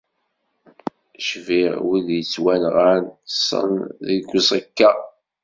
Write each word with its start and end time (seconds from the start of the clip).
Cbiɣ 1.27 1.73
wid 1.87 2.07
yettwanɣan, 2.17 3.03
ṭṭsen 3.15 3.71
deg 4.07 4.25
uẓekka. 4.37 4.91